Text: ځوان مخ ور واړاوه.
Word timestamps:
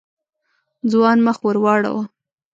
ځوان 0.91 1.17
مخ 1.25 1.37
ور 1.43 1.57
واړاوه. 1.63 2.03